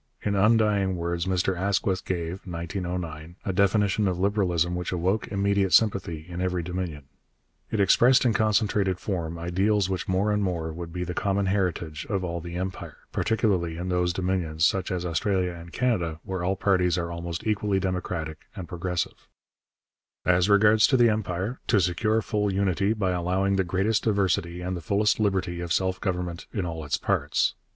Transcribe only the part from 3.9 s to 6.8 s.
of Liberalism which awoke immediate sympathy in every